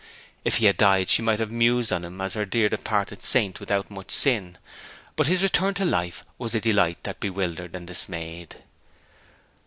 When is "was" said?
6.39-6.55